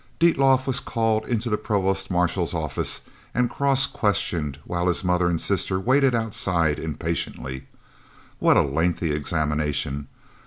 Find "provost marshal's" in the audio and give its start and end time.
1.59-2.55